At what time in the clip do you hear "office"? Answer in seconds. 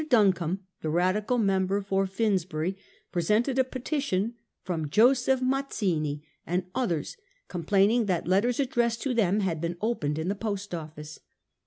10.73-11.19